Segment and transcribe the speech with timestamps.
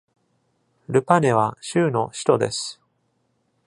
[0.89, 2.81] ルパネは州の首都です。